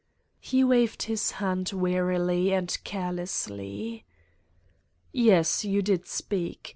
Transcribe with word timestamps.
"He 0.51 0.63
waved 0.63 1.03
his 1.03 1.29
hand 1.33 1.71
wearily 1.73 2.51
and 2.51 2.75
carelessly. 2.83 4.03
"Yes, 5.11 5.63
you 5.63 5.83
did 5.83 6.07
speak. 6.07 6.69